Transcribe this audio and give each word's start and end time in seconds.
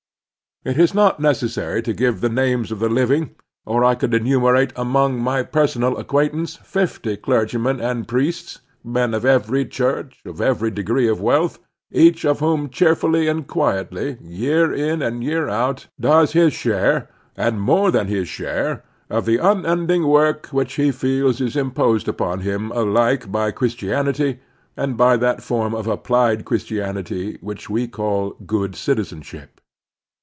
It 0.63 0.77
is 0.77 0.93
not 0.93 1.19
neces 1.19 1.53
sary 1.53 1.81
to 1.81 1.91
give 1.91 2.21
the 2.21 2.29
names 2.29 2.71
of 2.71 2.77
the 2.77 2.87
living, 2.87 3.33
or 3.65 3.83
I 3.83 3.95
could 3.95 4.13
enumerate 4.13 4.71
among 4.75 5.17
my 5.19 5.41
personal 5.41 5.97
acquaintance 5.97 6.57
fifty 6.57 7.17
clergymen 7.17 7.81
and 7.81 8.07
priests, 8.07 8.59
men 8.83 9.15
of 9.15 9.25
every 9.25 9.65
church, 9.65 10.19
of 10.23 10.39
every 10.39 10.69
degree 10.69 11.07
of 11.07 11.19
wealth, 11.19 11.57
each 11.91 12.25
of 12.25 12.41
whom 12.41 12.69
cheerfully 12.69 13.27
and 13.27 13.47
quietly, 13.47 14.19
year 14.21 14.71
in 14.71 15.01
and 15.01 15.23
year 15.23 15.49
out, 15.49 15.87
does 15.99 16.33
his 16.33 16.53
share, 16.53 17.09
and 17.35 17.59
more 17.59 17.89
than 17.89 18.05
his 18.05 18.27
share, 18.27 18.83
of 19.09 19.25
the 19.25 19.37
imending 19.39 20.05
work 20.05 20.45
which 20.51 20.73
he 20.75 20.91
feels 20.91 21.41
is 21.41 21.55
imposed 21.55 22.07
upon 22.07 22.41
him 22.41 22.71
alike 22.73 23.31
by 23.31 23.49
Chris 23.49 23.71
Civic 23.73 23.89
Helpfulness 23.95 24.19
93 24.19 24.35
tianity 24.35 24.39
and 24.77 24.95
by 24.95 25.17
that 25.17 25.41
form 25.41 25.73
of 25.73 25.87
applied 25.87 26.45
Christianity 26.45 27.39
which 27.41 27.67
we 27.67 27.87
call 27.87 28.35
good 28.45 28.75
citizenship. 28.75 29.57